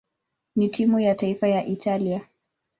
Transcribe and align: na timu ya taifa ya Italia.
na 0.55 0.67
timu 0.67 0.99
ya 0.99 1.15
taifa 1.15 1.47
ya 1.47 1.65
Italia. 1.65 2.27